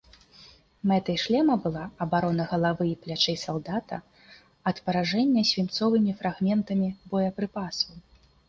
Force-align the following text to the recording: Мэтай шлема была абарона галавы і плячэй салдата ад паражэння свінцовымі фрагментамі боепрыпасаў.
Мэтай 0.91 1.17
шлема 1.23 1.57
была 1.65 1.83
абарона 2.05 2.47
галавы 2.53 2.87
і 2.91 2.95
плячэй 3.03 3.37
салдата 3.45 3.99
ад 4.73 4.77
паражэння 4.89 5.41
свінцовымі 5.53 6.11
фрагментамі 6.23 6.87
боепрыпасаў. 7.13 7.93